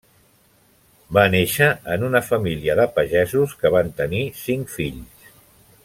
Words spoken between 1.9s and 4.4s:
en una família de pagesos, que van tenir